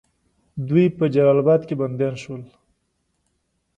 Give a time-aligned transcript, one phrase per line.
[0.67, 2.43] دوی په جلال آباد کې بندیان شول.